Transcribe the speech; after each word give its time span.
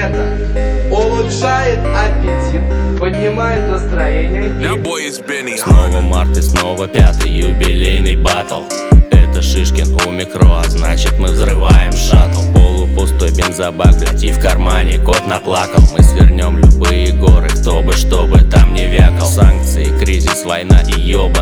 это 0.00 0.90
улучшает 0.90 1.78
аппетит, 1.78 2.62
поднимает 2.98 3.68
настроение. 3.70 4.48
И... 4.48 5.58
Снова 5.58 6.00
март 6.00 6.36
и 6.36 6.42
снова 6.42 6.88
пятый 6.88 7.30
юбилейный 7.30 8.16
батл. 8.16 8.62
Это 9.10 9.42
Шишкин 9.42 9.98
у 10.06 10.10
микро, 10.10 10.60
а 10.60 10.64
значит 10.68 11.18
мы 11.18 11.28
взрываем 11.28 11.92
шаттл. 11.92 12.40
Полупустой 12.54 13.30
бензобак, 13.30 13.96
гляди 13.98 14.32
в 14.32 14.40
кармане, 14.40 14.98
кот 14.98 15.26
наплакал. 15.26 15.82
Мы 15.96 16.02
свернем 16.02 16.58
любые 16.58 17.12
горы, 17.12 17.48
кто 17.48 17.82
бы 17.82 17.92
что 17.92 18.26
там 18.50 18.74
не 18.74 18.86
вякал. 18.86 19.26
Санкции, 19.26 19.86
кризис, 19.98 20.44
война 20.44 20.80
и 20.82 21.00
ёба 21.00 21.39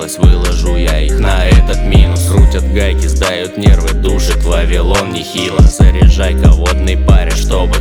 тем 0.00 0.08
скопилось, 0.08 0.18
выложу 0.18 0.76
я 0.76 1.00
их 1.00 1.18
на 1.18 1.44
этот 1.46 1.82
минус. 1.82 2.28
Крутят 2.28 2.72
гайки, 2.72 3.06
сдают 3.06 3.56
нервы, 3.56 3.92
душит 3.94 4.42
Вавилон 4.44 5.12
нехило. 5.12 5.60
Заряжай-ка 5.60 6.50
водной 6.50 6.96
паре, 6.96 7.32
чтобы 7.32 7.74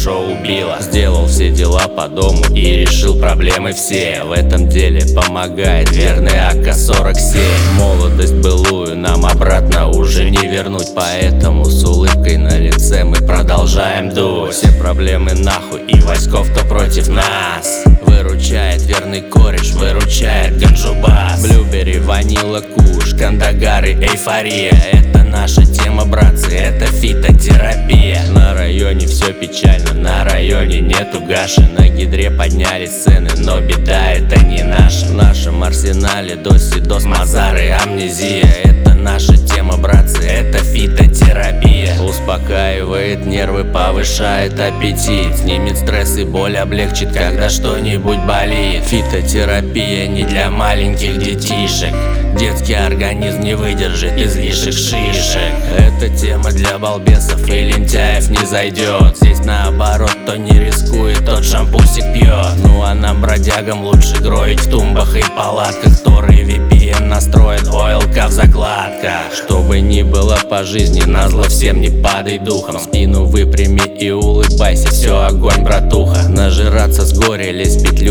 хорошо 0.00 0.32
убило 0.32 0.76
Сделал 0.80 1.26
все 1.26 1.50
дела 1.50 1.86
по 1.88 2.08
дому 2.08 2.44
и 2.54 2.76
решил 2.76 3.18
проблемы 3.18 3.72
все. 3.72 4.22
В 4.24 4.32
этом 4.32 4.68
деле 4.68 5.02
помогает 5.14 5.90
верный 5.92 6.38
АК-47. 6.38 7.38
Молодость 7.78 8.34
былую 8.34 8.96
нам 8.96 9.26
обратно 9.26 9.88
уже 9.88 10.30
не 10.30 10.48
вернуть. 10.48 10.88
Поэтому 10.94 11.64
с 11.64 11.84
улыбкой 11.84 12.38
на 12.38 12.58
лице 12.58 13.04
мы 13.04 13.16
продолжаем 13.16 14.10
дуть. 14.10 14.54
Все 14.54 14.72
проблемы 14.72 15.34
нахуй 15.34 15.82
и 15.86 16.00
войсков-то 16.00 16.64
против 16.66 17.08
нас. 17.08 17.84
Выручает 18.02 18.82
верный 18.82 19.22
кореш, 19.22 19.72
выручает 19.72 20.58
ганджубас. 20.58 21.42
Блюбери, 21.42 21.98
ванила, 21.98 22.60
куш, 22.60 23.14
кандагары, 23.14 23.92
эйфория. 23.92 24.72
Это 24.92 25.19
наша 25.30 25.64
тема, 25.64 26.04
братцы, 26.04 26.54
это 26.56 26.86
фитотерапия. 26.86 28.20
На 28.30 28.54
районе 28.54 29.06
все 29.06 29.32
печально, 29.32 29.94
на 29.94 30.24
районе 30.24 30.80
нету 30.80 31.20
гаши. 31.20 31.62
На 31.78 31.88
гидре 31.88 32.30
поднялись 32.30 33.04
цены, 33.04 33.30
но 33.38 33.60
беда 33.60 34.12
это 34.12 34.44
не 34.44 34.62
наша. 34.62 35.06
В 35.06 35.14
нашем 35.14 35.62
арсенале 35.62 36.34
досидос, 36.34 37.04
мазары, 37.04 37.70
амнезия. 37.70 38.44
Это 38.64 38.94
наша 38.94 39.36
тема, 39.36 39.76
братцы, 39.76 40.22
это 40.22 40.58
фитотерапия. 40.58 42.00
Успокаивает 42.00 43.24
нервы, 43.24 43.64
повышает 43.64 44.58
аппетит. 44.58 45.36
Снимет 45.38 45.78
стресс 45.78 46.16
и 46.18 46.24
боль, 46.24 46.56
облегчит, 46.56 47.12
когда 47.12 47.48
что-нибудь 47.48 48.18
болит. 48.26 48.82
Фитотерапия 48.84 50.08
не 50.08 50.24
для 50.24 50.50
маленьких 50.50 51.18
детишек. 51.18 51.94
Детский 52.38 52.74
организм 52.74 53.40
не 53.40 53.54
выдержит 53.54 54.16
излишек 54.16 54.72
шишек 54.72 55.19
Эта 55.20 56.08
тема 56.08 56.50
для 56.50 56.78
балбесов 56.78 57.46
и 57.46 57.60
лентяев 57.60 58.30
не 58.30 58.46
зайдет. 58.46 59.18
Здесь 59.18 59.44
наоборот, 59.44 60.16
кто 60.22 60.36
не 60.36 60.58
рискует, 60.58 61.26
тот 61.26 61.44
шампусик 61.44 62.04
пьет. 62.14 62.56
Ну 62.64 62.82
а 62.82 62.94
нам, 62.94 63.20
бродягам, 63.20 63.84
лучше 63.84 64.16
гроить 64.22 64.60
в 64.60 64.70
тумбах 64.70 65.14
и 65.14 65.22
палатках 65.36 66.00
Которые 66.02 66.44
VPN 66.44 67.04
настроен, 67.04 67.68
ОЛК 67.68 68.28
в 68.28 68.32
закладках. 68.32 69.34
Чтобы 69.34 69.80
ни 69.80 70.02
было 70.02 70.38
по 70.48 70.64
жизни, 70.64 71.02
назло 71.02 71.42
всем 71.42 71.82
не 71.82 71.90
падай 71.90 72.38
духом. 72.38 72.78
Спину 72.78 73.26
выпрями 73.26 73.82
и 73.98 74.10
улыбайся, 74.10 74.88
все 74.88 75.22
огонь, 75.22 75.62
братуха. 75.62 76.28
Нажираться 76.28 77.04
с 77.04 77.12
горя, 77.12 77.50
лезть 77.50 77.80
в 77.80 77.84
петлю 77.84 78.09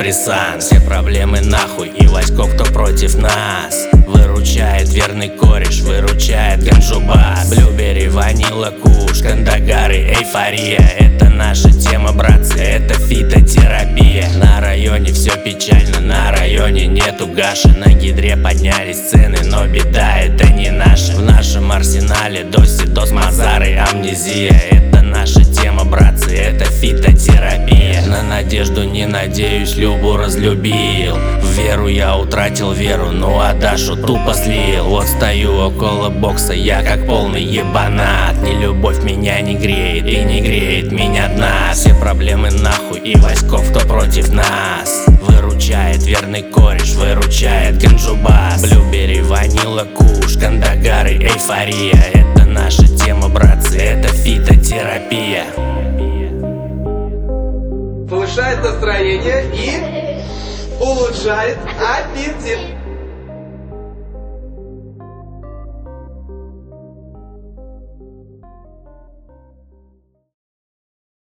антидепрессант 0.00 0.62
Все 0.62 0.80
проблемы 0.80 1.40
нахуй 1.40 1.88
и 1.88 2.06
войсков, 2.06 2.54
кто 2.54 2.64
против 2.64 3.16
нас. 3.16 3.88
Выручает 4.06 4.88
верный 4.92 5.28
кореш, 5.28 5.80
выручает 5.80 6.62
ганджубас 6.64 7.50
Блюбери, 7.50 8.08
ванила, 8.08 8.70
куш, 8.82 9.20
кандагары, 9.20 9.96
эйфория. 9.96 10.80
Это 10.98 11.28
наша 11.28 11.70
тема, 11.70 12.12
братцы, 12.12 12.58
это 12.58 12.94
фитотерапия. 12.94 14.28
На 14.36 14.60
районе 14.60 15.12
все 15.12 15.36
печально, 15.36 16.00
на 16.00 16.32
районе 16.32 16.86
нету 16.86 17.26
гаши. 17.26 17.68
На 17.68 17.92
гидре 17.92 18.36
поднялись 18.36 19.10
цены, 19.10 19.38
но 19.44 19.66
беда 19.66 20.18
это 20.18 20.52
не 20.52 20.70
наша. 20.70 21.12
В 21.12 21.22
нашем 21.22 21.70
арсенале 21.72 22.44
досидос, 22.44 23.10
мазары, 23.12 23.76
амнезия. 23.76 24.60
Это 24.70 25.02
наша 25.02 25.44
тема, 25.44 25.84
братцы, 25.84 26.34
это 26.36 26.64
фитотерапия. 26.64 28.02
На 28.06 28.22
надежду 28.22 28.82
не 29.00 29.06
надеюсь, 29.06 29.76
Любу 29.76 30.18
разлюбил. 30.18 31.16
В 31.40 31.58
веру 31.58 31.88
я 31.88 32.18
утратил 32.18 32.72
веру, 32.72 33.10
ну 33.10 33.40
а 33.40 33.54
Дашу 33.54 33.96
тупо 33.96 34.34
слил. 34.34 34.84
Вот 34.84 35.06
стою 35.06 35.56
около 35.56 36.10
бокса, 36.10 36.52
я 36.52 36.82
как 36.82 37.06
полный 37.06 37.42
ебанат. 37.42 38.36
Не 38.42 38.52
любовь 38.60 39.02
меня 39.02 39.40
не 39.40 39.54
греет 39.54 40.06
и 40.06 40.18
не 40.18 40.42
греет 40.42 40.92
меня 40.92 41.28
дна. 41.28 41.72
Все 41.72 41.94
проблемы 41.94 42.50
нахуй 42.50 43.00
и 43.00 43.16
войсков, 43.16 43.70
кто 43.70 43.80
против 43.88 44.30
нас? 44.34 45.06
Выручает 45.22 46.02
верный 46.04 46.42
кореш, 46.42 46.92
выручает 46.92 47.78
ганджубас 47.78 48.60
Блюбери, 48.60 49.22
ванила, 49.22 49.84
куш, 49.84 50.36
кандагары, 50.36 51.14
эйфория. 51.14 52.04
Это 52.12 52.44
наша 52.44 52.86
тема, 52.86 53.30
братцы, 53.30 53.78
это 53.78 54.08
фитотерапия 54.08 55.44
повышает 58.30 58.62
настроение 58.62 59.44
и 59.52 60.82
улучшает 60.82 61.58
аппетит. 61.78 62.79